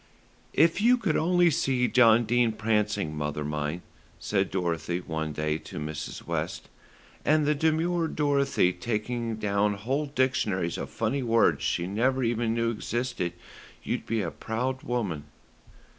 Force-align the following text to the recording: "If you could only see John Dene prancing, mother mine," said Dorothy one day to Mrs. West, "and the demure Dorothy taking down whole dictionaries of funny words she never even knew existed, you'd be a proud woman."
"If 0.55 0.81
you 0.81 0.97
could 0.97 1.15
only 1.15 1.51
see 1.51 1.87
John 1.87 2.25
Dene 2.25 2.53
prancing, 2.53 3.15
mother 3.15 3.45
mine," 3.45 3.83
said 4.17 4.49
Dorothy 4.49 4.99
one 4.99 5.31
day 5.31 5.59
to 5.59 5.77
Mrs. 5.77 6.25
West, 6.25 6.69
"and 7.23 7.45
the 7.45 7.53
demure 7.53 8.07
Dorothy 8.07 8.73
taking 8.73 9.35
down 9.35 9.75
whole 9.75 10.07
dictionaries 10.07 10.79
of 10.79 10.89
funny 10.89 11.21
words 11.21 11.61
she 11.61 11.85
never 11.85 12.23
even 12.23 12.55
knew 12.55 12.71
existed, 12.71 13.33
you'd 13.83 14.07
be 14.07 14.23
a 14.23 14.31
proud 14.31 14.81
woman." 14.81 15.25